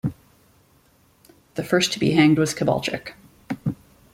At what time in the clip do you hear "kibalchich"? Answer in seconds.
2.55-3.13